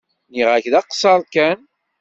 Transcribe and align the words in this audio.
Nniɣ-ak 0.29 0.65
d 0.71 0.73
aqeṣṣer 0.79 1.19
kan. 1.33 1.59